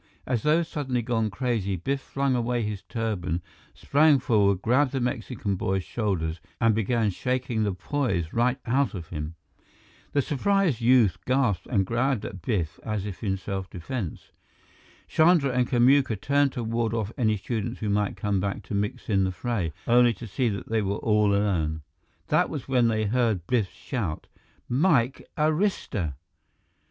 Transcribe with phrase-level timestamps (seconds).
[0.25, 3.43] As though suddenly gone crazy, Biff flung away his turban,
[3.75, 9.09] sprang forward, grabbed the Mexican boy's shoulders, and began shaking the poise right out of
[9.09, 9.35] him.
[10.13, 14.31] The surprised youth gasped and grabbed at Biff as if in self defense.
[15.07, 19.07] Chandra and Kamuka turned to ward off any students who might come back to mix
[19.07, 21.83] in the fray, only to see that they were all alone.
[22.29, 24.25] That was when they heard Biff shout:
[24.67, 26.15] "Mike Arista!"